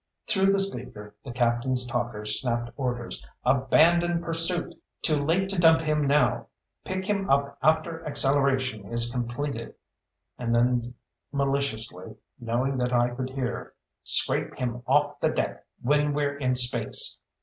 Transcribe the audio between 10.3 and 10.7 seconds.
And